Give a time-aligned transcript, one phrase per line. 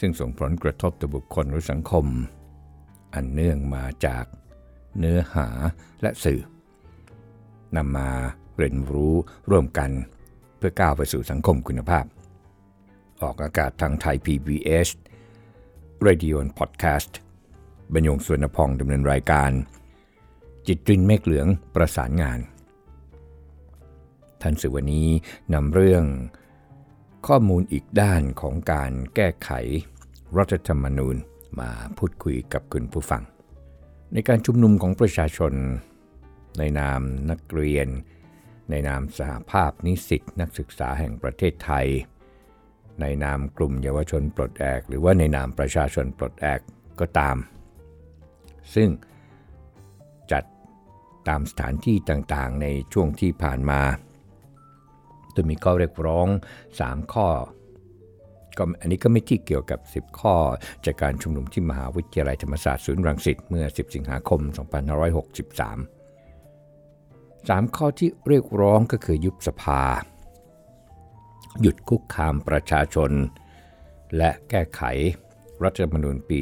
[0.00, 2.06] ซึ่งส่งผลกระทบต่อบุคคลหรือสังคม
[3.14, 4.24] อันเนื่องมาจาก
[4.98, 5.48] เนื้อหา
[6.02, 6.40] และสื่อ
[7.76, 8.10] นำมา
[8.56, 9.14] เรียนรู้
[9.50, 9.90] ร่วมกัน
[10.56, 12.04] เพื่อก้าวไปสู่สังคมคุณภาพ
[13.22, 14.88] ออกอากาศทางไทย PBS
[16.06, 17.12] Radio and Podcast
[17.92, 19.50] บรรยงสวนพองดำเนินรายการ
[20.66, 22.38] จิตรินเมฆเหลืองประสานงาน
[24.42, 25.08] ท่านสื่อวันนี้
[25.54, 26.04] นำเรื่อง
[27.26, 29.50] ข้อมูลอีกด้านของการแก้ไข
[30.36, 31.16] รัฐธรรมนูญ
[31.60, 33.22] มาพูดคุยกับคุณผู้ฟัง
[34.12, 35.52] ในการชุมนุมของประชาชน
[36.58, 37.88] ในนามนักเรียน
[38.70, 41.86] ในนามสหภาพนิสิตนักศึกษาแห่งประเทศไทย
[43.00, 46.60] ในนามกลุ่มเยาวชนปลดแอก หรือว่าในนามประชาชนปลดแอก
[47.00, 47.36] ก็ตาม
[48.74, 48.88] ซึ่ง
[50.32, 50.44] จัด
[51.28, 53.80] ตามสถานที่ต่างๆ ในช่วงที่ผ่านมา
[55.36, 56.28] โดยมีข้อเรียกร้อง
[56.70, 57.28] 3 ข้อ
[58.58, 60.34] ก็อันนี้ก็ไม่ที่เกี่ยวกับ 10 ข้อ
[60.84, 64.58] จากการชุมนุมที่มหาวิทยาลัยธรรมศาสตร์ศูนย์รังสิตเมื่อ 10 สิงหาคม 2563
[67.48, 69.82] 3 ข้อที่เรียกร้องก็คือยุบสภา
[71.60, 73.10] หยุดคุกคามประชาชน
[74.16, 74.82] และแก้ไข
[75.64, 76.38] รัฐธรรมนูญปี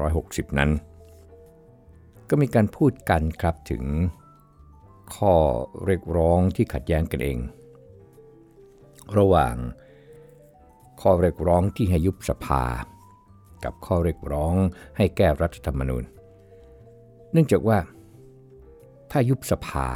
[0.00, 0.70] 2560 นั้น
[2.28, 3.84] ก็มีการพูดกันครับถึง
[5.14, 5.34] ข้อ
[5.84, 7.38] เรียกร้องที่ขัดแย้งกันเอง
[9.18, 9.54] ระหว่าง
[11.00, 12.64] ข้อเรียกร้องที่ให้ยุบสภา
[13.64, 14.54] กับข้อเรียกร้อง
[14.96, 16.04] ให้แก้รัฐธรรมนูญ
[17.32, 17.78] เนื่องจากว่า
[19.10, 19.86] ถ้ายุบสภา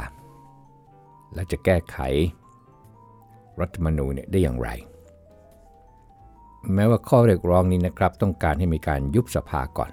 [1.33, 1.97] และจะแก้ไข
[3.59, 4.69] รัฐธรรมนูญเนี่ยได้อย่างไร
[6.73, 9.91] แม้ว่าข้อเรียกร้องนี้นะครับ ต้องการให้มีการยุบสภาก่อน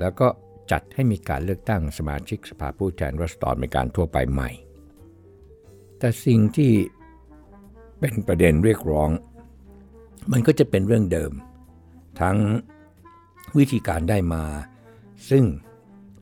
[0.00, 0.28] แล้วก็
[0.70, 4.50] จัดให้มีการเลือกตั้งสมาชิกสภาผู้แทนรัศดรเป็นการทั่วไปใหม่
[5.98, 6.72] แต่สิ่งที่
[8.00, 9.10] เป็นประเด็นเรียกร้อง
[10.32, 11.32] มันก็จะเป็นเรื่องเดิม
[12.20, 12.38] ทั้ง
[13.58, 14.44] วิธีการได้มา
[15.30, 15.44] ซึ่ง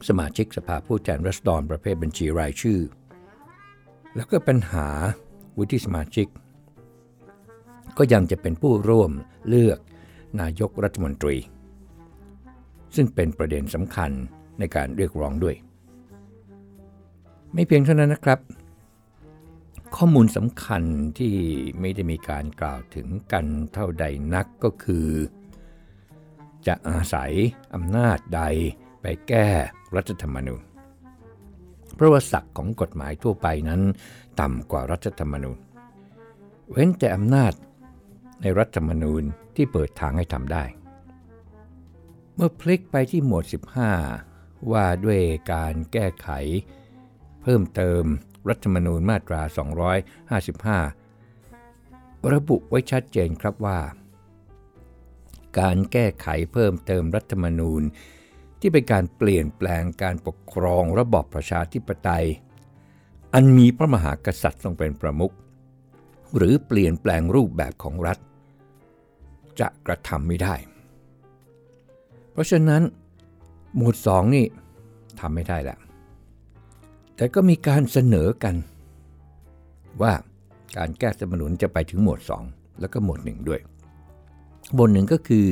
[0.08, 2.80] สมาชิกสภาผู้แทนรัศดรประเภทบัญชีรายชื่อ
[4.16, 4.88] แล้วก็ปัญหา
[5.58, 6.26] วุฒิสมาชิก
[7.98, 9.10] ก็ยังจะเป็นผู้ร่วม
[9.48, 9.78] เลือก
[10.40, 11.36] นายกรัฐมนตรี
[12.94, 14.10] ซึ่งเป็นประเด็นสำคัญ
[14.58, 15.56] ในการเรียกร้องด้วย
[17.54, 18.38] ไม่เพียงเท่านั้นนะครับ
[19.96, 20.82] ข้อมูลสำคัญ
[21.18, 21.34] ที่
[21.80, 24.04] ไม่ได้มีการกล่าวถึงกันเท่าใด
[24.34, 25.08] นักก็คือ
[26.66, 27.32] จะอาศัย
[27.74, 28.42] อำนาจใด
[29.02, 29.48] ไปแก้
[29.94, 30.62] รัฐธรรมนูญ
[31.94, 33.82] เพราะว่าศักดิ์ของกฎหมายทั่วไปนั้น
[34.40, 35.58] ต่ำกว่ารัฐธรรมนูญ
[36.70, 37.52] เว้นแต่อำนาจ
[38.40, 39.22] ในรัฐธรรมนูญ
[39.56, 40.64] ที่เปิดทางให้ทำได้
[42.34, 43.44] เมื่อพลิกไปที่หมวด
[44.08, 45.20] 15 ว่าด้วย
[45.52, 46.28] การแก้ไข
[47.42, 48.04] เพิ่มเติม
[48.48, 49.42] รัฐธรรมนูญมาตรา
[51.46, 53.80] 255 ระบุไว้ชัดเจนครับว่า
[55.58, 57.82] การแก้ไขเพิ่มเติมรัฐธรรมนูญ
[58.60, 62.26] ที่เป็นการเปลี่ยนแปลงการปกครองระบอบประชาธิปไตย
[63.34, 65.34] อันมีพระมหากษัตริย์ทรงเป็นประมุข
[66.36, 68.18] หรือเปลี่ยนแปลงรูปแบบของรัฐ
[69.60, 70.54] จะกระทำไม่ได้
[72.32, 72.82] เพราะฉะนั้น
[73.76, 74.44] หมวด 2 นี่
[75.20, 75.78] ทำไม่ได้แล้ว
[77.22, 78.56] แต่ก็มีการเสนอกัน
[80.02, 80.12] ว่า
[80.76, 83.60] การแก้สมนุนจะไปถึงหมวด 2 แล้วก็หมวด 1 ด้วย
[84.74, 85.44] หมวดหนึ่งก็คือ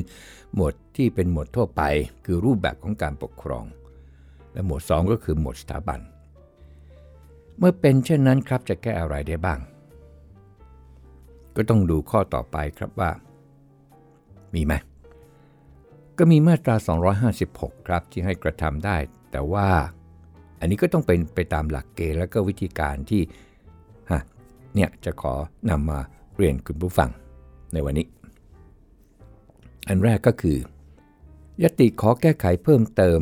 [0.54, 1.82] หมวดที่เป็นหมวดทั่วไป
[2.24, 3.64] คือรูปแบบของการปกครอง
[4.52, 6.00] และหมวด 2 ก็คือหมวดสถาบัน
[7.58, 9.58] เมื่อเป็นเช่นนั้นครับจะแก้อะไรได้บ้าง
[11.56, 13.10] ก็ต้องดูข้อต่อไปครับว่า
[14.54, 14.72] มีไหม
[16.18, 16.76] ก็มีมาตรา
[17.32, 18.96] 256 ครับที่ให้กระทำได้
[19.32, 19.68] แต่ว่า
[20.60, 23.22] อันนี้ก็ต้องเป็นไปตามหลักเกณฑ์และก็วิธีการที่
[24.10, 24.20] ฮะ
[24.74, 25.34] เนี่ยจะขอ
[25.70, 25.98] นำมา
[26.36, 27.10] เรียนคุณผู้ฟัง
[27.72, 28.06] ในวันนี้
[29.88, 30.58] อันแรกก็คือ
[31.62, 33.20] ยติขอแก้ไขเพิ่มเติม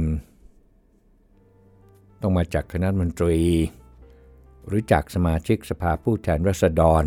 [2.23, 3.41] ต้องมาจากคณะมนตรี
[4.67, 7.05] หรือจากสมาชิกสภาผู้แทนราษฎร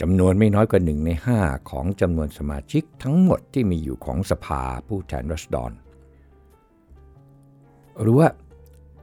[0.00, 1.10] จำนวนไม่น้อยกว่า1ใน
[1.40, 5.70] 5 ของจำนวนสมาชิกทั้งหมดที่มีอยู่ของสภาผู้แทนราษฎร
[8.00, 8.28] หรือว่า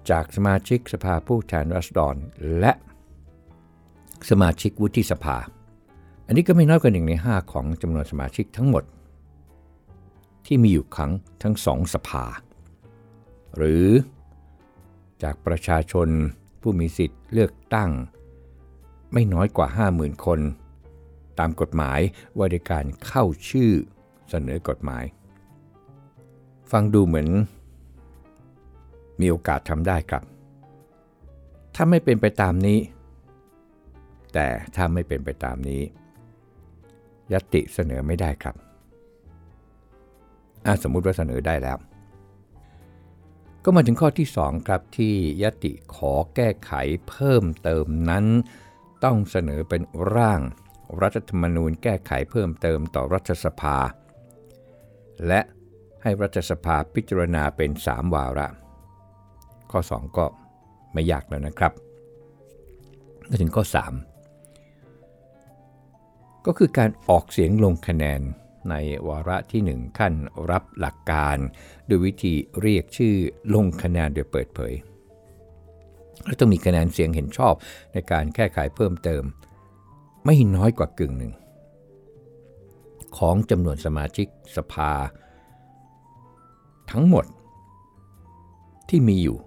[0.09, 2.15] จากสมาชิกสภาผู้แทนราษฎร
[2.59, 2.71] และ
[4.29, 5.37] สมาชิกวุฒิสภา
[6.27, 8.83] อันนี้ก็ไม่น้อยกว่าหนึ่งใน 5 ของจำนวนสมาชิกทั้งหมด
[10.45, 11.11] ที่มีอยู่ครั้ง
[11.43, 12.25] ทั้งสองสภา
[13.55, 13.85] หรือ
[15.23, 16.07] จากประชาชน
[16.61, 17.89] ผู้มีสิทธิ์เลือกตั้ง
[19.13, 20.39] ไม่น้อยกว่า 50,000 คน
[21.39, 21.99] ตามกฎหมาย
[22.37, 23.71] ว่าด้วยการเข้าชื่อ
[24.29, 25.03] เสนอกฎหมาย
[26.71, 27.29] ฟังดูเหมือน
[29.19, 30.23] มีโอกาสทำได้ครับ
[31.75, 32.79] ถ้าไม่เป็นไปตามนี้
[34.33, 35.81] แต่ถ้าไม่เป็นไปตามนี้
[37.33, 38.55] ยติเสนอไม่ได้ครับ
[40.83, 41.77] สมมุติว่าเสนอได้แล้ว
[43.63, 46.71] ก็มาถึงข้อที่ 2 ครับที่ยติขอแก้ไข
[47.09, 48.25] เพิ่มเติมนั้น
[49.03, 49.81] ต้องเสนอเป็น
[50.15, 50.41] ร่าง
[51.01, 53.77] รัฐธรรมนูญแก้ไขเพิ่มเติมต่อรัฐสภา
[55.27, 55.41] และ
[56.03, 58.47] ให้รัฐสภาพิจารณาเป็น 3 วาระ
[59.71, 60.25] ข้อ 2 ก็
[60.93, 61.73] ไม่ยากแล้วนะครับ
[63.29, 63.63] มาถึงข้อ
[64.63, 68.21] 3 ก็คือการออกเสียงลงคะแนน
[68.69, 68.75] ใน
[69.07, 70.13] วาระที่ 1 ขั้น
[70.51, 71.37] รับหลักการ
[71.85, 73.15] โดยวิธีเรียกชื่อ
[73.53, 74.73] ลงคะแนนโดยเปิดเผย
[76.25, 77.53] และต้องมีคะแนนเสียงเห็นชอบ
[77.93, 79.23] ในการแก้ไขเพิ่มเติม
[80.25, 81.33] ไม่น้อยกว่ากึ่งหนึ่ง
[83.17, 84.91] ของจำนวนสมาชิกสภา
[86.91, 87.25] ทั้งหมด
[88.89, 89.37] ที่มีอยู่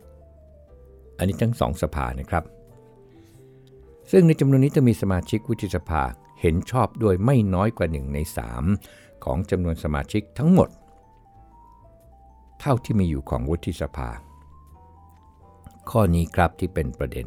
[1.20, 2.44] อันนี้ทั้งสองสภานะครับ
[4.10, 6.02] ซึ่งในจำนวนนี้จะมีสมาชิกวุฒิสภา
[6.40, 8.18] เห็นชอบด้วยไม่น้อยกว่า1ใน
[8.70, 10.68] 3 ของจำนวนสมาชิกทั้งหมด
[12.60, 14.10] เท่าที่มีอยู่ของวุฒิสภา
[15.90, 17.26] ข้อนี้ครับที่เป็นประเด็น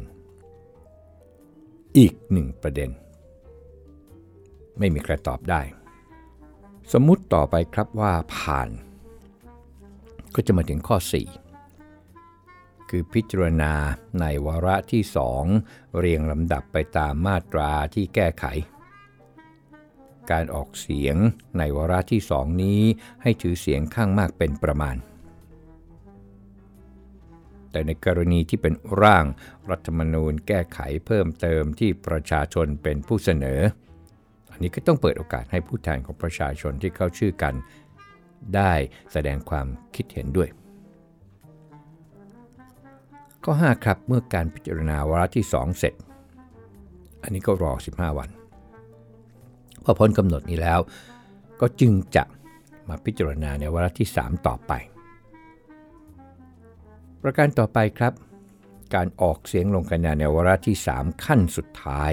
[1.98, 2.90] อีกหนึ่งประเด็น
[4.78, 5.60] ไม่มีใครตอบได้
[6.92, 8.68] สมมุติต่อไปครับว่าผ่าน
[10.34, 11.43] ก็จะมาถึงข้อ 4
[12.96, 13.74] คือพิจารณา
[14.20, 15.02] ในวาระที่
[15.50, 18.44] 2เรียงลำดับไปตามมาตราที่แก้ไข
[20.30, 21.16] การออกเสียง
[21.58, 22.80] ในวาระที่สองนี้
[23.22, 24.96] ให้ถือเสียงข้างมากเป็นประมาณ
[27.70, 29.24] แต่ในกรณีที่เป็นร่าง
[29.70, 33.60] รัฐธรรมนูญแก้ไขเพิ่มเติมที่ประชาชนเป็นผู้เสนอ
[34.52, 37.54] อันนี้ก็ต้องเปิดโอกาสให้ผู้แทนของประชาชนที่เข้าชื่อกัน
[38.56, 38.72] ได้
[39.12, 39.66] แสดงความ
[39.96, 40.50] คิดเห็นด้วย
[43.44, 45.94] ข้อ5ครับเมื่อการพิจารณาวาระที่ 2 เสร็จ
[47.22, 48.30] อันนี้ก็รอ 15 วัน
[49.84, 50.80] พอพ้นกำหนดนี้แล้ว
[51.60, 52.24] ก็จึงจะ
[52.88, 54.72] มาพิจารณาในวาระที่ 3 ต่อไป
[57.22, 58.12] ประการต่อไปครับ
[58.94, 62.12] การออกเสียงลงคะแนนในวาระที่ 3 ขั้นสุดท้าย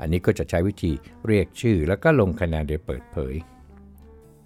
[0.00, 0.92] อันนี้ก็จะใช้วิธี
[1.26, 3.34] เรียกชื่อแล้วก็ลงคะแนนโดยเปิดเผย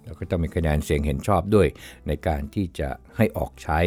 [0.03, 1.67] แล้วก็ต้องมีคะแนนเสียงเห็นชอบด้วย
[2.07, 3.79] ในการที่จะให้ออกใช้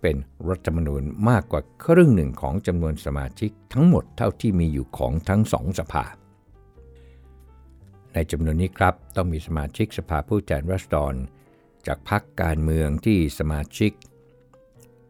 [0.00, 0.16] เป็น
[0.48, 6.04] รัฐธรรมนูญมากกว่าครึ่งหนึ่งของจำนวนสมาชิกทั้งหมดเท่าที่มีอยู่ของทั้งสองสภา
[8.14, 11.14] ในจำนวนนี้ครับต้องมีสมาชิกสภาผู้แทนราษฎร
[11.86, 13.92] จากพรรคการเมืองที่สมาชิก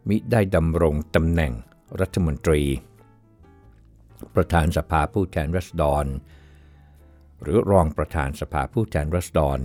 [0.08, 1.52] มิได้ดำรงตำแหน่ง
[2.00, 2.62] รัฐมนตรี
[4.34, 6.04] ประธานสภาผู้แทนราษฎร
[7.42, 9.58] หรือรองประธานสภาผู้แทนราษฎร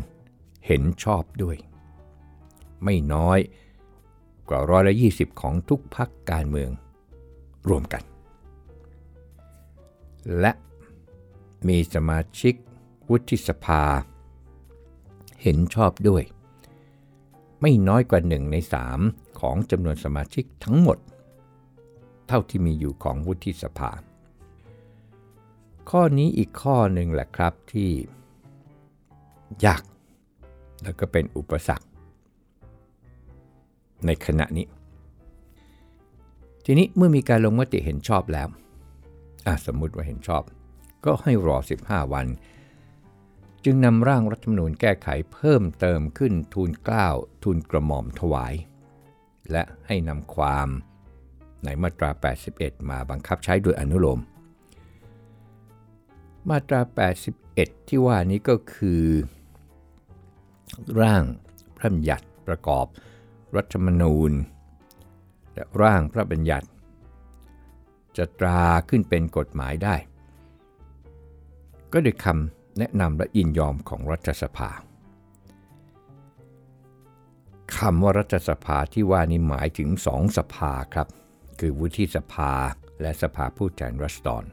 [0.66, 1.58] เห็นชอบด้วย
[2.84, 3.40] ไม่น้อย
[4.50, 6.72] กว่าร้อยละ20ของทุกพรรคการเมือง
[7.70, 8.04] รวมกัน
[10.40, 10.52] และ
[11.68, 12.54] มีสมาชิก
[13.10, 13.84] วุฒิสภา
[15.42, 16.24] เห็นชอบด้วย
[17.62, 18.56] ไม่น้อยกว่า1ใน
[18.98, 20.98] 3ของจำนวนสมาชิกทั้งหมด
[22.28, 23.92] เท่าที่มีอยู่ของวุฒิสภา
[25.90, 27.90] ข้อนี้อีกข้อหนึ่งแหละครับที่
[29.66, 29.84] ยาก
[30.84, 31.86] แล้วก็เป็นอุปสรรค
[34.06, 34.66] ในขณะนี้
[36.66, 38.48] ทีนี้เมื่อมีการลงมติเห็นชอบแล้ว
[39.66, 40.44] สมมุติว่าเห็นชอบ
[41.06, 42.28] ก็ให้รอ 15 วัน
[43.64, 47.08] จึงนำร่างรัฐธรรมนูญแก้ไขเพิ่มเติมขึ้นทูลเกล้า
[47.44, 48.54] ทูลกระหม่อมถวาย
[49.52, 50.68] และให้นำความ
[51.64, 52.10] ในมาตรา
[52.50, 54.22] 81 มาบังคับใช้โดยอนุโลม
[56.50, 56.82] มาตรา
[57.36, 59.04] 81 ที่ว่านี้ก็คือ
[61.02, 61.24] ร่าง
[61.78, 62.86] พระบัญญัติประกอบ
[63.56, 64.32] รัฐธรรมนูญ
[65.54, 66.68] และร่างพระบัญญัติ
[68.18, 69.96] จะตราขึ้นเป็นกฎหมายได้
[71.92, 74.70] ก็โดยคำแนะนำและยินยอมของรัฐสภา
[77.78, 81.08] คำว่ารัฐสภาที่ว่านี้หมายถึงสองสภาครับ
[81.60, 82.54] คือวุฒิสภา
[83.02, 84.44] และสภาผู้แทนรัศดร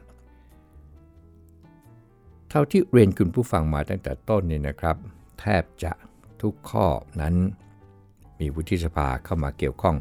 [2.49, 4.97] เท่าที่เรียนคุณผู้ฟังมาตั้งแต่ต้นนี่นะครับ
[5.39, 5.91] แทบจะ
[6.41, 6.87] ทุกข้อ
[7.21, 7.35] นั้น
[8.39, 9.97] มีวุฒิสภาเข้ามาเกี่ยวข้อง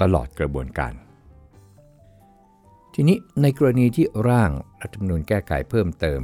[0.00, 0.92] ตลอดกระบวนการ
[2.94, 6.22] ทีนี้ในกรณีที่ร่างรัฐธรรมนูญแก้ไขเพิ่มเติม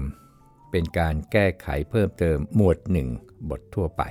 [0.70, 2.76] เป็นการแก้ไขเพิ่มเติมหมวด
[3.12, 4.02] 1 บททั่วไป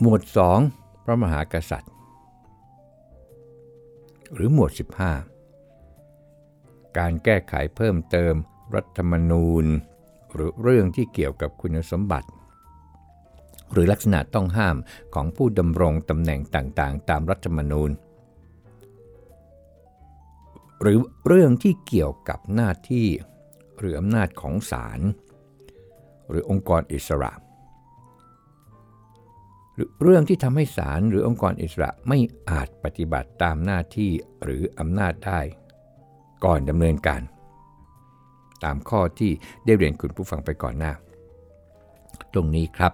[0.00, 0.20] หมวด
[0.64, 1.92] 2 พระมหากษัตริย์
[4.34, 4.70] หรือหมวด
[5.78, 8.34] 15 การแก้ไขเพิ่มเติม
[8.74, 9.64] รัฐธรรมนูญ
[10.32, 12.28] หรือเรื่องที่เกี่ยวกับคุณสมบัติ
[13.72, 14.76] หรือลักษณะต้องห้าม
[15.14, 17.90] ของผู้ดำรงตำแหน่งต่างๆ ตามรัฐธรรมนูญ
[20.82, 23.06] หรือเรื่องที่เกี่ยวกับหน้าที่
[23.78, 25.00] หรืออำนาจของศาล
[26.28, 27.32] หรือองค์กรอิสระ
[29.74, 32.18] หรือเรื่องที่ทำให้ศาลหรือองค์กรอิสระไม่
[32.50, 34.10] อาจปฏิบัติตามหน้าที่
[34.42, 35.40] หรืออำนาจได้
[36.44, 37.22] ก่อนดำเนินการ
[38.64, 39.32] ตามข้อที่
[39.64, 40.92] ได้เรียนคุณผู้ฟังไปก่อนหน้า
[42.32, 42.92] ตรงนี้ครับ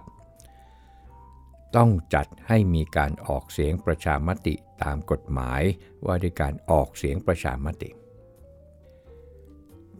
[1.75, 5.61] ต้องจัดให้มีการออกเสียงประชามติตามกฎหมาย
[6.05, 7.89] ว่าด้วยการออกเสียงประชามติ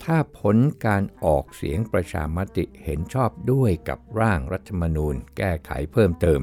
[0.04, 6.42] ถ้าผลการออกเสียงประชามติเห็นชอบด้วยกับร่างรัฐธรรมนูญแก้ไขเพิ่มเติม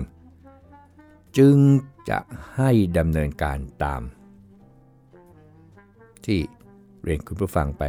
[1.39, 1.57] จึง
[2.11, 2.19] จะ
[2.57, 4.03] ให้ดำเนินการตาม
[6.27, 6.41] ที่
[7.03, 7.83] เรียนคุณผู้ฟังไป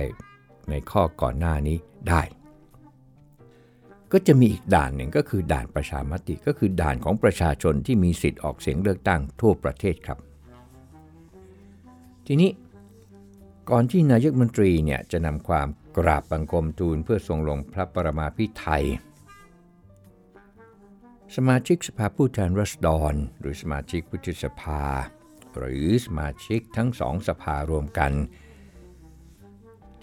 [0.70, 1.78] ในข้อก่อนหน้านี้
[2.10, 2.22] ได้
[4.12, 10.20] ก็จะมีอีกด่านหนึ่งก็คือด่านประชามติก็คือด่านของประชาชนที่มีสิทธิ์ออกเสียงเลือกตั้งทั่วประเทศครับ
[12.28, 12.52] ทีนี้
[13.70, 18.86] ก่อนที่นายกมนตรีเนี่ยจะนำความกราบบังคมทูลเพื่อทรงลงพระประมาพิไทย
[21.36, 24.84] สมาชิกสภาผู้แทนรัษฎร หรือสมาชิกวุฒิสภา
[25.58, 28.12] หรือสมาชิกทั้งสองสภารวมกัน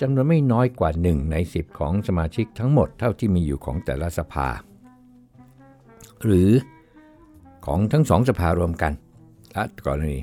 [0.00, 4.48] จำนวนไม่น้อยกว่า 1 ใน 10 ของสมาชิกทั้งหมดเท่าที่มีอยู่ของแต่ละสภา
[6.24, 6.50] หรือ
[7.66, 8.92] ของทั้งสองสภารวมกัน
[9.52, 10.18] และกรณี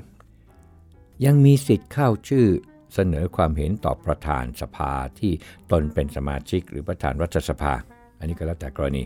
[1.24, 2.46] ยังมีสิทธิ์เข้าชื่อ
[2.94, 5.32] เสนอความเห็นต่อประธานสภาที่
[5.70, 7.72] ตนเป็นสมาชิกหรือประธานรัฐสภา
[8.18, 9.02] อันนี้ก็แล้วแต่กรณี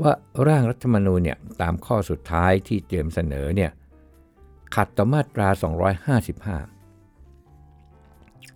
[0.00, 0.12] ว่า
[0.46, 3.70] ร่างรัฐธรรมนูญเนี่ยตามข้อสุดท้ายที่เตรียมเสนอเนี่ย
[4.74, 5.48] ขัดต่อมาตรา
[6.14, 6.79] 255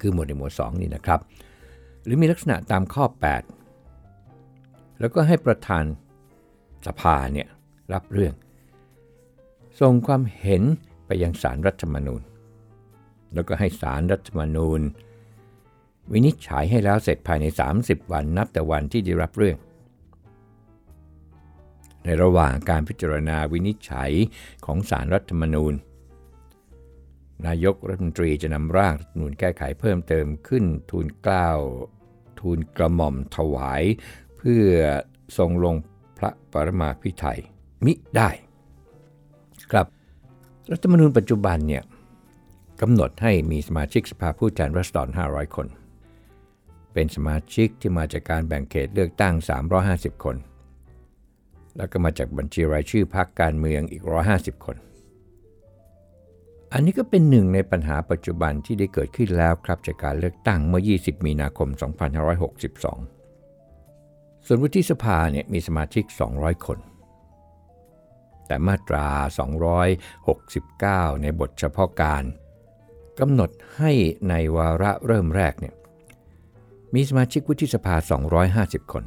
[0.01, 1.21] คือหมวดในหมวด2นี่นะครับ
[2.05, 3.05] หรือมีลักษณะตามข้อ
[3.83, 5.85] 8 แล้วก็ให้ประธาน
[6.87, 7.49] สภาเนี่ย
[7.93, 8.35] รับเรื่อง
[9.81, 10.63] ส่งความเห็น
[11.07, 12.23] ไปยังสารรัฐธรรมนูญ
[13.35, 14.81] แล้วก็ให้สารรัฐธรรมนูญ
[16.13, 17.47] วินิจฉัยให้แล้วเสร็จภายใน
[17.81, 19.57] 30 วันนับแต่วันที่ได้รับเรื่อง
[22.05, 24.11] ในระหว่างการพิจารณาวินิจฉัย
[24.67, 25.73] ของสารรัฐธรรมนูญ
[27.47, 31.51] นายกรัฐมนตรีจะนำร่างรัฐมนูญแก้ไขเพิ่มเติมขึ้นทูลเกล้า
[32.41, 33.83] ทูลกระหม่อมถวาย
[34.39, 34.67] เพื่อ
[35.39, 35.77] ทรงลง
[36.19, 37.39] พระปรมาภิไธย
[37.85, 38.31] มิได้
[39.71, 39.87] ครับ
[40.71, 41.83] รัฐธรรมนูญปัจจุบันเนี่ย
[42.81, 45.67] กำหนดให้มีสมาชิกสภาผู้แทนรัศดร500 คน
[46.93, 49.35] เป็นสมาชิกที่มาจากการแบ่งเขตเลือกตั้ง
[49.81, 50.37] 350 คน
[51.77, 54.03] แล้วก็มาจากบัญชีรายชื่อพรรคการเมืองอีก
[54.35, 54.77] 150 คน
[56.77, 61.69] อันนี้ก็เป็นหนึ่งในปัญหาปัจจุบันที่ได้เกิดขึ้นแล้วครับจากการเลือกตั้งเมื่อ 20 มีนาคม
[63.47, 66.05] 2562 ส่วนวุฒิสภาเนี่ยมีสมาชิก
[66.35, 66.79] 200 คน
[68.47, 69.07] แต่มาตรา
[71.11, 72.25] 269 ในบทเฉพาะการ
[73.21, 73.93] กำหนดให้
[74.29, 75.75] ในวาระเริ่มแรกเนี่ย
[76.95, 77.95] มีสมาชิกวุฒิสภา
[78.81, 79.05] 250 คน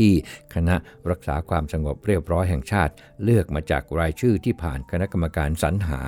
[0.00, 0.12] ที่
[0.54, 0.76] คณะ
[1.10, 2.92] รักษาความสงบเรียบร้อยแห่งชาติ
[3.24, 6.00] เลือกมาจากรายชื่อที่ผ่านคณะกรรมการสรรหา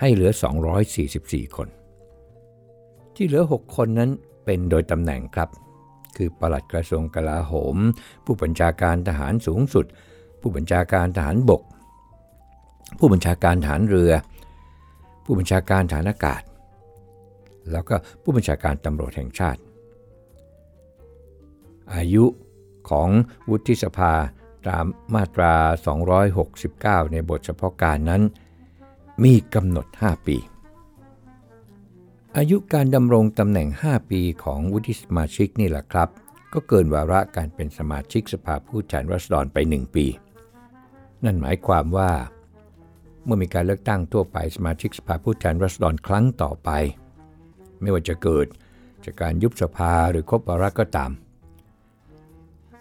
[0.00, 0.30] ให้เหลือ
[0.92, 1.68] 244 คน
[3.16, 4.10] ที่เหลือ 6 คนนั้น
[4.44, 5.48] เป็นโดยตำแหน่งครับ
[6.16, 7.76] คือปลัดกระทรวงกลาโหม
[8.24, 9.86] ผู้บัญชาการทหารสูงสุด
[10.40, 11.62] ผู้บัญชาการทหารบก
[12.98, 14.12] ผู้บัญชาการฐานเรือ
[15.24, 16.42] ผู้บัญชาการฐานอากาศ
[17.72, 19.60] แล้วก็ผู้บัญชาการตำรวจแห่งชาติ
[21.94, 22.24] อายุ
[22.90, 23.08] ของ
[23.50, 24.12] วุฒิสภา
[24.68, 25.54] ตามมาตรา
[26.28, 28.22] 269 ในบทเฉพาะการนั้น
[29.24, 30.36] มีกำหนด 5 ปี
[32.36, 36.08] อายุการดำรงตำแหน่ง 5 ปีของวุฒิสมาชิกนี่แหละครับ
[36.52, 40.06] ก็เกินวาระการเป็นสมาชิกสภาผู้แทนราษฎรไป 1 ปี
[41.24, 42.10] นั่นหมายความว่า
[43.24, 46.70] เมื่อมีการเลือกตั้งทั่วไปสมาชิกสภาผู้แทนรัษฎรครั้งต่อไป
[47.80, 48.46] ไม่ว่าจะเกิด
[49.04, 51.10] จากการยุบสภาหรือครบวาระก็ตาม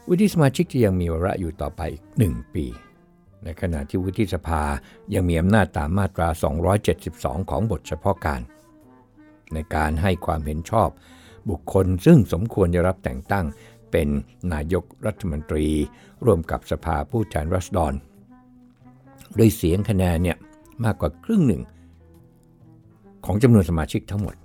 [0.10, 2.66] วุฒิสมาชิกจะยังมีวาระอยู่ต่อไปอีก 1 ปี
[3.44, 4.62] ในขณะที่วุฒิสภา
[5.14, 6.28] ยังมีอำนาจตามมาตรา
[6.90, 8.42] 272 ของบทเฉพาะการ
[9.54, 10.90] ในการให้ความเห็นชอบ
[11.50, 13.46] บุคคลซึ่งสมควรจะรับแต่งตั้ง
[13.92, 14.08] เป็น
[14.54, 15.68] นายกรัฐมนตรี
[16.26, 17.94] ร่วมกับสภาผู้แทนรัษฎร
[19.38, 20.38] ด้วยเสียงคะแนนเนี่ย
[20.84, 21.62] มากกว่าครึ่งหนึ่ง
[23.26, 24.36] ของจำนวนสมาชิกทั้งหมด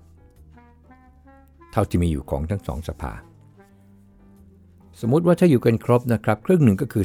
[1.72, 3.12] ทท่าที่มีอยู่ของทั้งสองสภา
[5.00, 7.04] สมมุติว่าถ้าอยู่กันครบนะครับ ครึ่งหนึ่งก็คือ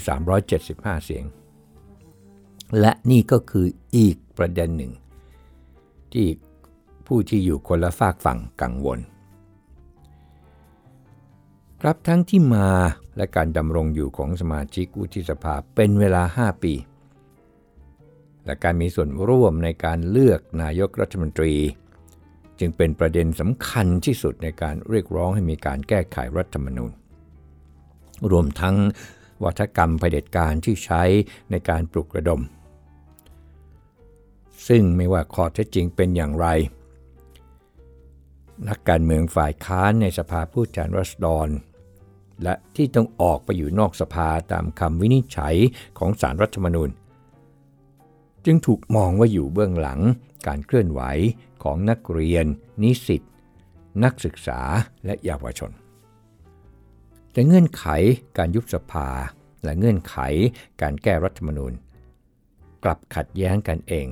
[0.52, 1.26] 375 เสียง
[2.80, 3.66] และนี่ก็คือ
[3.98, 4.94] อีกประเด็นหนึ่ง
[6.14, 6.28] ที่
[7.08, 9.00] ผู้ที่อยู่คนละฝากฝั่งกังวล
[11.82, 12.70] ครับทั้งที่มา
[13.18, 16.74] และการดำรงอยู่ของสมาชิกวุฒิสภาเป็นเวลา 5 ปี
[18.46, 21.54] และการมีส่วนร่วมในการเลือกนายกรัฐมนตรี
[22.60, 26.92] จึงเป็นประเด็นสำคัญที่สุดในการเรียกร้องให้มีการแก้ไขรัฐธรรมนูญ
[28.32, 28.76] รวมทั้ง
[29.44, 31.04] วัฒกรรมเผด็จการที่ใช้
[31.52, 32.42] ในการปลุกระดม
[34.68, 36.48] ซึ่งไม่ว่าข้อเท็จจริงเป็นอย่างไร
[38.68, 41.48] นักการเมืองฝ่ายค้านในสภาผู้แทนราษฎร
[42.44, 45.56] และที่ต้องออกไปอยู่นอกสภาตามคำวินิจฉัย
[45.98, 46.90] ของสารรัฐธรรมนูญ
[48.46, 50.00] จึงถูกมองว่าอยู่เบื้องหลัง
[50.48, 51.02] การเคลื่อนไหว
[51.64, 52.46] ของนักเรียน
[52.84, 53.22] นิสิต
[54.04, 54.62] นักศึกษา
[55.06, 55.72] และเยาวชน
[57.34, 57.86] แต่เงื่อนไข
[58.38, 59.08] การยุบสภา
[59.64, 60.16] และเงื่อนไข
[60.82, 61.74] การแก้รัฐธรรมนูญ
[62.84, 64.08] กลับขัดแย้งกันเอง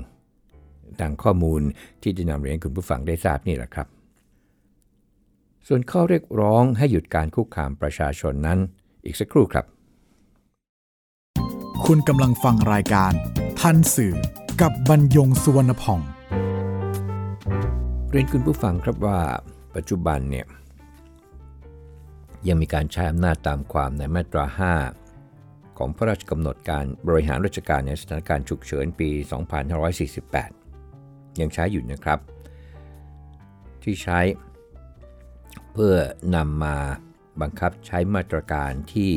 [1.01, 1.61] ดังข้อมูล
[2.01, 3.87] ที่จะนำเรียนคุณผู้ฟังได้ทราบนี่แหละครับ
[5.67, 8.59] ส่วนข้อเรียกร้องให้หยุดการคุกคามประชาชนนั้น
[9.05, 9.65] อีกสักครู่ครับ
[11.85, 13.11] คุณกำลังฟังรายการ
[13.59, 14.15] ทันสื่อ
[14.61, 15.99] กับบรรยงสุวรรณพอง
[18.09, 19.19] เรียนคุณผู้ฟังครับว่า
[19.75, 20.45] ปัจจุบันเนี่ย
[22.47, 24.45] ยังมีการใช้อำนาจตามความในมาตรา
[25.09, 29.09] 5 ของพระราชกำหนดการบริหารราชการในสถานการณ์ฉุกเฉินปี
[30.65, 32.19] 2548 ยังใช้อยู่นะครับ
[33.83, 34.19] ที่ใช้
[35.73, 35.95] เพื่อ
[36.35, 36.77] นำมา
[37.41, 39.11] บังคับใช้มาตรการที่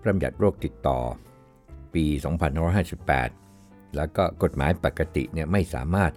[0.00, 1.00] พระบัญญัติโรคติดต่อ
[1.94, 2.04] ปี
[2.80, 6.12] 2558 แล้วก็กฎหมายปกติเนี่ยไม่สามารถ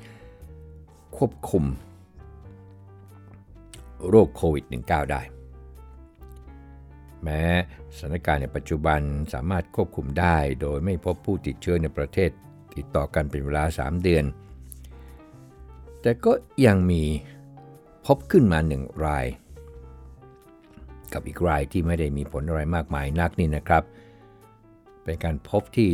[1.18, 1.64] ควบคุม
[4.10, 5.22] โรคโควิด -19 ได้
[7.26, 7.44] แม้
[7.98, 9.02] สถานการณ์ในปัจจุบัน
[9.34, 12.30] สามารถควบคุมได้ โดยไม่พบผู้ติดเชื้อในประเทศ
[12.76, 14.26] ติดต่อกันเป็นเวลา 3 เดือน
[16.02, 16.32] แต่ก็
[16.66, 17.04] ยังมี
[18.06, 19.26] พบขึ้นมาหนึ่งราย
[21.14, 23.84] กับอีกรายที่ไม่ได้มีผลอะไรมากมายนักนี่นะครับ
[25.04, 25.92] เป็นการพบที่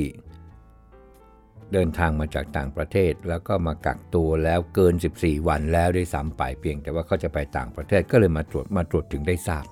[1.74, 9.66] เดินทางมาจากต่างประเทศ แล้วก็มากักตัวแล้วเกิน 14 วันแล้วได้ซ้ำไปเพียง แต่ว่าเขาจะไปต่างประเทศก็เลยมาตรวจมาตรวจถึงได้ทราบ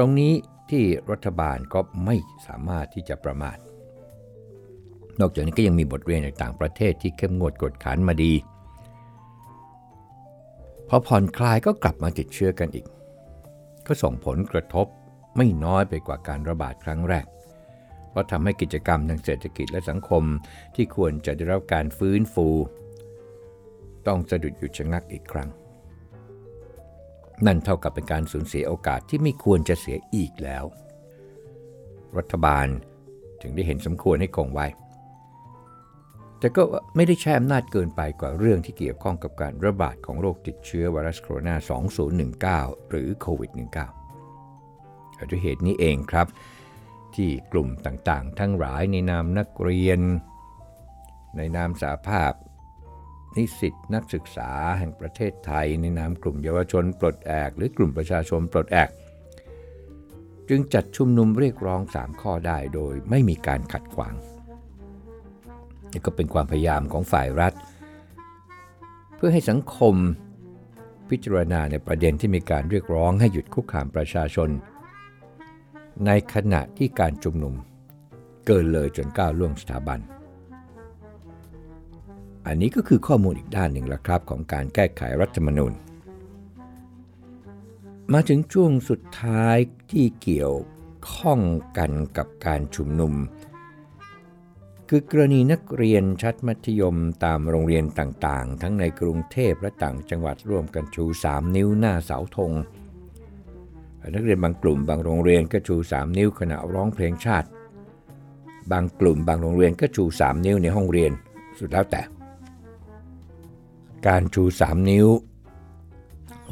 [0.00, 0.32] รงนี้
[0.70, 3.58] ที่รัฐบาลก็ไม่สามารถที่จะประมาท
[5.20, 8.32] นอกจากนี้ก็ยังมีบทเรียนจากต่างประเทศที่เข้มงวดกดขันมาดี
[10.88, 12.86] พอผ่อนคลายก็กลับมาติดเชื้อกันอีก
[13.86, 14.86] ก็ส่งผลกระทบ
[15.36, 17.26] ไม่น้อยไปกว่าการระบาดครั้งแรก
[18.10, 20.22] เพราะทำให้กิจกรรมทางเศรษฐกิจและสังคม
[20.74, 22.48] ที่ควรจะได้รับการฟื้นฟู
[24.06, 25.48] ต้องสะดุดหยุดชะงักอีกครั้ง
[27.46, 30.64] นั่นเท่ากับเป็นการสูญเสียโอกาสที่ไม่ควรจะเสียอีกแล้ว
[32.18, 32.66] รัฐบาล
[33.42, 34.66] ถึงได้เห็นสมควรให้คงไว้
[36.38, 36.62] แต่ก็
[36.96, 46.26] ไม่ได้ใช้อำนาจเกินไปกว่าเรื่องที่เกี่ยวข้องกับการระบาดของโรคติดเชื้อไวรัสโคโรนา 2019 หรือโควิด -19 ด้วยเหตุนี้เองครับ
[47.14, 50.00] ที่กลุ่มต่างๆ ทั้งหลายในนามนักเรียน
[51.36, 52.32] ในนามสาภาพ
[53.36, 58.90] นิสิตนักศึกษาแห่งประเทศไทย ในนามกลุ่มเยาวชนปลดแอก หรือกลุ่มประชาชนปลดแอก
[60.48, 64.14] จึงจัดชุมนุมเรียกร้อง 3 ข้อได้โดยไม่มีการขัดขวาง
[65.92, 67.54] นี่ก็เป็นความพยายามของฝ่ายรัฐ
[69.16, 69.94] เพื่อให้สังคม
[71.10, 74.50] พิจารณาในประเด็นที่มีการเรียกร้องให้หยุดคุกคามประชาชน
[76.06, 77.54] ในขณะที่การชุมนุม
[78.46, 80.00] เกินเลยจนก้าวล่วงสถาบัน
[82.52, 85.72] อันนี้ก็คือข้อมูลอีกด้านหนึ่งละครับของการแก้ไขรัฐธรรมนูญ
[88.12, 89.56] มาถึงช่วงสุดท้าย
[89.90, 90.54] ที่เกี่ยว
[91.12, 91.40] ข้อง
[91.78, 93.14] กันกับการชุมนุม
[94.88, 102.52] คือกรณีนักเรียนชั้นมัธยมตามโรงเรียนต่างๆ ทั้งในกรุงเทพและต่างจังหวัดร่วมกันชู 3 นิ้วหน้าเสาธง
[104.14, 107.48] นักเรียนบางกลุ่มบางโรงเรียนก็ชู 3 นิ้วขณะร้องเพลงชาติ
[108.72, 111.12] บางกลุ่มบางโรงเรียนก็ชู 3 นิ้วในห้องเรียน
[111.60, 112.02] สุดแล้วแต่
[114.06, 115.08] การชู 3 นิ้ว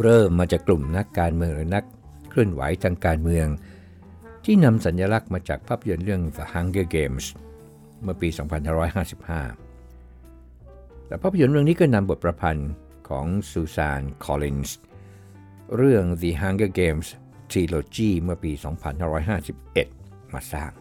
[0.02, 1.84] เริ่มมาจากกลุ่มนักการเมืองหรือนัก
[2.28, 3.46] เคลื่อนไหวทางการเมือง
[4.44, 7.26] ที่นำสัญลักษณ์มาจากภาพยนตร์เรื่อง The Hunger Games
[8.02, 12.70] เมื่อปี 2555 แต่ภาพยนตร์เรื่องนี้ก็นำบทประพันธ์
[13.08, 14.78] ของซูซาน คอลลินส์
[15.76, 17.08] เรื่อง The Hunger Games
[17.50, 18.52] Trilogy เมื่อปี
[19.82, 20.72] 2551 มาสร้าง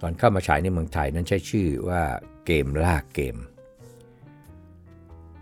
[0.00, 2.02] ตอนเข้ามาฉายในเมืองไทยนั้นใช้ชื่อว่า
[2.46, 3.36] เกมล่าเกม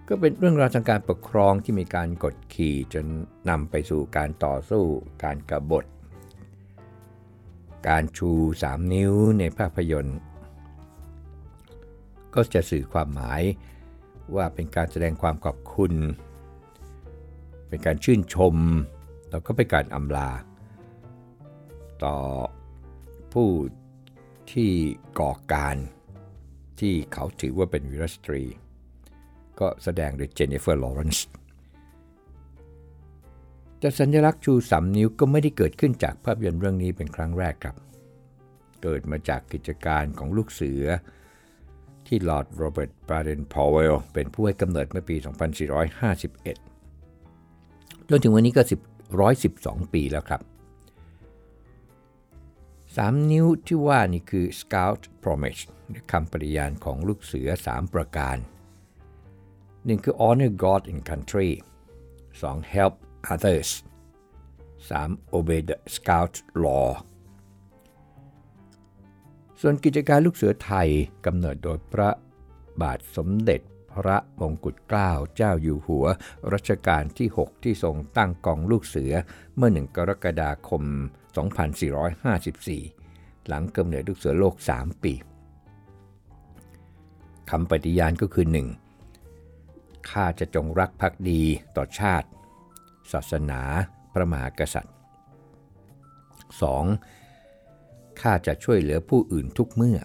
[0.09, 3.07] ก็เป็นเรื่องราวทางการปกครองที่มีการกดขี่จน
[3.49, 4.85] นำไปสู่การต่อสู้
[5.25, 5.85] การกรบฏ
[7.89, 8.31] การชู
[8.63, 10.19] 3 นิ้วในภาพยนตร์
[12.35, 13.43] ก็จะสื่อความหมาย
[14.35, 15.93] ว่าเป็นการแสดงความขอบคุณ
[17.69, 18.57] เป็นการชื่นชม
[19.31, 20.31] แล้วก็เป็นการอำลา
[22.05, 22.17] ต่อ
[23.33, 23.49] ผู้
[24.53, 24.71] ที่
[25.21, 25.77] ก่อการ
[26.81, 28.43] ที่เขาถือว่าเป็นวีรสตรี
[29.61, 31.27] ก็แสดงโดยเจนนิเฟอร์ลอเรนซ์
[33.79, 37.77] แต่สัญลักษณ์ชูสามนิ้วก็ไม่ได้เกิดขึ้นจากภาพยนตร์เรื่องนี้เป็นครั้งแรกครับ
[38.83, 40.83] เกิดมาจากกิจการของลูกเสือ
[42.07, 45.17] ที่ลอร์ดโรเบิร์ตเบเดนพาวเวลล์เป็นผู้ให้กำเนิดเมื่อปี
[46.03, 48.73] 2451 จนถึงวันนี้ก็ 10
[49.33, 50.41] 112 ปีแล้วครับ
[53.07, 55.63] 3นิ้วที่ว่านี่คือ Scout Promise
[56.13, 58.37] คำปฏิญาณของลูกเสือ 3 ประการ
[59.85, 61.51] 1คือ Honor God and Country
[62.13, 62.75] 2.
[62.75, 62.95] Help
[63.33, 63.71] others
[64.89, 65.35] 3.
[65.37, 66.89] Obey the Scout Law
[69.61, 70.89] ส่วนกิจการลูกเสือไทย
[71.27, 72.11] กำเนิดโดยพระ
[72.81, 73.61] บาทสมเด็จ
[73.93, 76.07] พระมงกุฎเกล้าเจ้าอยู่หัว
[76.53, 79.13] รัชกาลที่ 6 ที่ทรงตั้งกองลูกเสือ
[79.57, 80.83] เมื่อ 1 กรกฎาคม
[82.31, 85.13] 2454 หลังกำเนิดลูกเสือโลก 3 ปี
[87.51, 88.82] คำปฏิญาณก็คือ 1.
[90.11, 91.43] ข้าจะจงรักภักดี
[91.77, 92.29] ต่อชาติ
[93.13, 93.61] ศาสนา
[94.13, 94.95] พระมหากษัตริย์
[96.99, 98.21] 2.
[98.21, 99.99] ข้าจะช่วยเหลือผู้อื่นทุกเมื่อ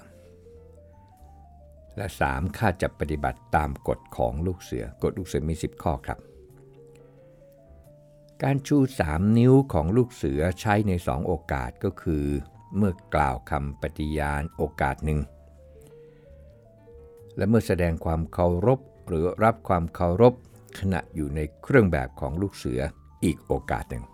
[1.98, 2.58] และ 3.
[2.58, 6.20] ข้าจะปฏิบัติตามกฎของลูกเสือกฎลูกเสือมี 10 ข้อครับ
[8.44, 8.78] การชู
[9.10, 12.26] 3 นิ้วของลูกเสือใช้ใน 2 โอกาสก็คือ
[12.76, 15.20] เมื่อกล่าวคำปฏิญาณโอกาสหนึ่ง
[17.38, 20.34] และเมื่อแสดงความเคารพ หรือรับความเคารพ
[20.80, 22.82] ขณะอยู่ในเครื่องแบบของลูกเสือ
[23.24, 24.06] อีกโอกาสหนึ่ง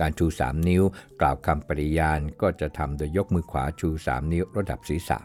[0.00, 0.82] การชู 3 นิ้ว
[1.20, 5.18] กล่าวคำปฏิญาณก็จะทำโดยยกมือขวาชู 3 นิ้วระดับศีรษะ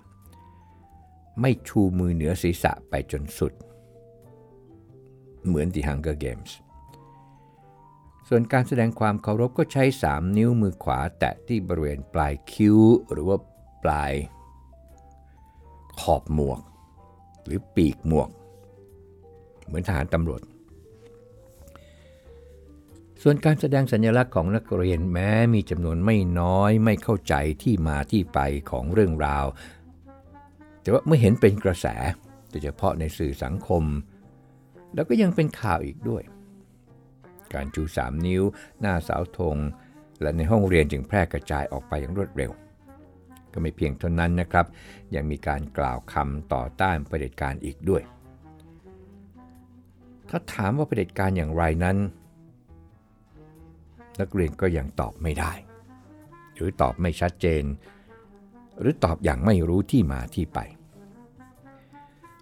[1.42, 3.54] ไม่ชูมือเหนือศีรษะไปจนสุด
[5.46, 6.52] เหมือนที่ Hunger Games
[8.28, 12.78] ส่วนการแสดงความเคารพก็ใช้ 3 นิ้วมือขวาแตะที่บริเวณปลายคิ้ว
[13.12, 13.38] หรือว่า
[13.84, 14.14] ปลาย
[16.02, 16.62] ขอบหมวก
[17.46, 18.30] หรือปีกหมวก
[19.66, 20.42] เหมือนทหารตำรวจ
[23.22, 28.40] ส่วนการแสดงสัญลักษณ์ของนักเรียนแม้มีจำนวนไม่น้อยไม่เข้าใจที่มาที่ไป
[28.72, 29.46] ของเรื่องราว
[30.82, 31.88] แต่ว่าเมื่อเห็นเป็นกระแส
[32.50, 33.84] โดยเฉพาะในสื่อสังคม
[34.94, 36.24] แล้วก็ยังเป็นข่าวอีกด้วย
[37.54, 38.44] การชู 3 นิ้ว
[38.80, 39.58] หน้าเสาธง
[40.22, 42.52] และในห้องเรียนจึงแพร่กระจายออกไปอย่างรวดเร็ว
[43.56, 44.66] ก็ไม่เพียงเท่านั้นนะครับ
[45.16, 48.04] ยังมีการกล่าวคำต่อต้านประเผด็จการอีกด้วย
[50.30, 51.98] ถ้าถามว่าประเผด็จการอย่างไรนั้น
[54.20, 55.54] นักเรียนก็ยังตอบไม่ได้
[56.56, 57.64] หรือตอบไม่ชัดเจน
[58.80, 60.60] หรือตอบอย่างไม่รู้ที่มาที่ไป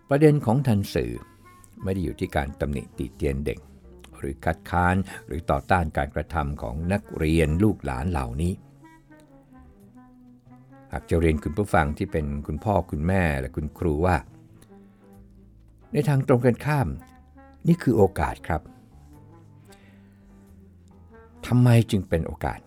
[0.09, 1.13] ประเด็นของทันสื่อ
[1.83, 3.59] ไม่ได้อยู่ที่การตำหนิติเตียนเด็ก
[4.17, 4.95] หรือคัดค้าน
[5.27, 8.53] หรือต่อต้านการกระทำของนักเรียนลูกหลานเหล่านี้
[10.93, 14.15] หากจะเรียนคุณผู้ฟังที่เป็นคุณพ่อคุณแม่และคุณครูว่า
[15.91, 16.87] ในทางตรงกันข้าม
[17.67, 18.61] นี่คือโอกาสครับ
[21.47, 22.59] ทำไมจึงเป็นโอกาส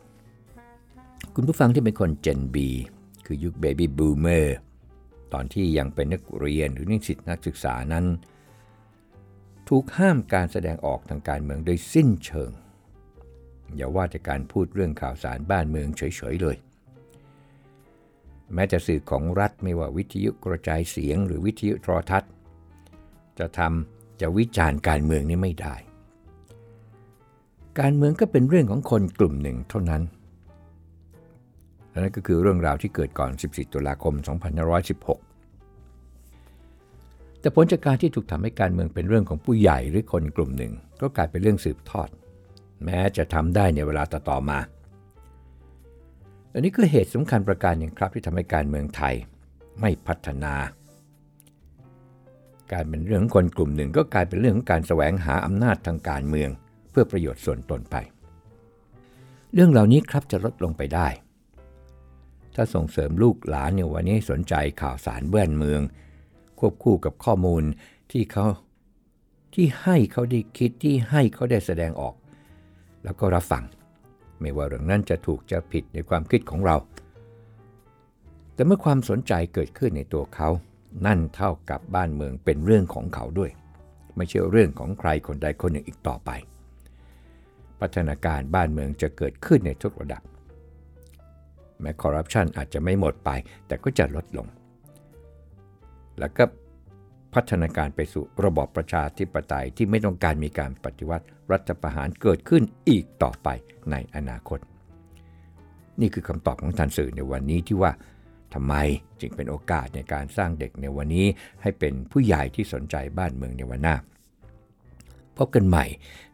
[1.35, 2.57] คุณผู้ฟังที่เป็นคนเจน B
[3.27, 4.57] คือยุคเบบี้บูมเมอร์
[5.33, 8.07] ตอนที่ยังเป็นนักเรียนหรือนิสิตนักศึกษานั้น
[9.69, 12.51] ถูกห้ามการแสดงออกทางการเมืองโดยสิ้นเชิง
[13.77, 16.57] อย่าว่าแต่การพูดเรื่องข่าวสารบ้านเมืองเฉยๆเลย
[18.55, 22.31] แม้จะสื่อของรัฐไม่ว่าวิทยุกระจายเสียงหรือวิทยุโทรทัศน์
[23.39, 25.75] จะทำจะวิจารณ์การเมืองนี่ไม่ได้
[27.81, 30.03] การเมืองก็เป็นเรื่องของคนกลุ่มหนึ่งเท่านั้น
[31.91, 34.25] และนั่นก็คือเรื่องราวที่เกิดก่อน 14 ตุลาคม 2516
[37.41, 42.09] แต่ผลจากการที่ถูกทำให้การเมืองเป็นเรื่องของผู้ใหญ่หรือคนกลุ่มหนึ่ง ก็กลายเป็นเรื่องสืบทอด
[42.85, 44.59] แม้จะทำได้ในเวลาต่อๆมา
[46.57, 49.14] อันนี้คือเหตุสำคัญประการหนึ่งครับที่ทำให้การเมืองไทย
[49.81, 50.55] ไม่พัฒนา
[52.73, 56.51] การเป็นเรื่องของคนกลุ่มหนึ่งก็กลายเป็นเรื่องของการแสวงหาอำนาจทางการเมือง
[56.90, 57.97] เพื่อประโยชน์ส่วนตนไป
[59.55, 61.09] เรื่องเหล่านี้ครับจะลดลงไปได้
[62.55, 65.81] ถ้าส่งเสริมลูกหลานในวันนี้สนใจข่าวสารแว่นเมือง
[66.59, 67.62] ควบคู่กับข้อมูล
[68.12, 68.47] ที่เขา
[69.55, 72.14] ที่ให้เขาได้คิดที่ให้เขาได้แสดงออก
[73.05, 73.64] แล้วก็รับฟัง
[74.40, 76.77] ไม่ว่าเรื่องนั้นจะถูกจะผิดในความคิดของเรา
[78.55, 80.49] แต่เมื่อความสนใจเกิดขึ้นในตัวเขา
[81.07, 83.51] นั่นเท่ากับบ้านเมืองเป็นเรื่องของเขาด้วย
[84.16, 86.31] ไม่ใช่เรื่องของใครคนใดคนหนึ่งอีกต่อไป
[87.81, 90.22] พัฒนาการบ้านเมืองจะเกิดขึ้นในทุกระดับ
[91.81, 93.31] แม้คอร์รัปชันอาจจะไม่หมดไป
[93.66, 94.46] แต่ก็จะลดลง
[96.18, 96.44] แล้วก็
[97.37, 103.49] พัฒนาการไปสู่ระบอบประชาธิปไตยที่ไม่ต้องการมีการปฏิวัติรัฐประหารเกิดขึ้นอีกต่อไป
[103.90, 104.59] ในอนาคต
[106.01, 107.92] นี่คือคำตอบของท่านสื่อในวันนี้ที่ว่า
[108.55, 108.75] ทำไม
[109.20, 111.27] จึงเป็นโอกาสในการสร้างเด็กในวันนี้
[111.62, 113.96] ให้เป็นผู้ใหญ่ที่สนใจบ้านเมืองในวันหน้า
[115.37, 115.85] พบกันใหม่